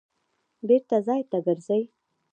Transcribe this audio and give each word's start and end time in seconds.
بېرته 0.67 0.95
ځای 1.07 1.21
ته 1.29 1.37
ګرځي. 1.45 1.83